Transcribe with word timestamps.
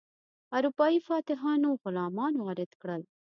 اروپایي 0.57 0.99
فاتحانو 1.07 1.69
غلامان 1.83 2.33
وارد 2.45 2.71
کړل. 2.81 3.01